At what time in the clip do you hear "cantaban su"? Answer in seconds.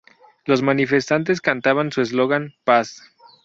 1.41-2.01